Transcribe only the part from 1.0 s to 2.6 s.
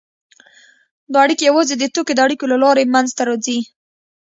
دا اړیکې یوازې د توکو د اړیکو له